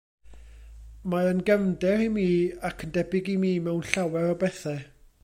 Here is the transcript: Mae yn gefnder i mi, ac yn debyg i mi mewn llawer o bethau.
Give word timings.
Mae 1.13 1.27
yn 1.33 1.43
gefnder 1.49 2.03
i 2.07 2.09
mi, 2.15 2.25
ac 2.71 2.81
yn 2.87 2.97
debyg 2.97 3.33
i 3.35 3.37
mi 3.45 3.53
mewn 3.67 3.87
llawer 3.91 4.29
o 4.35 4.37
bethau. 4.47 4.85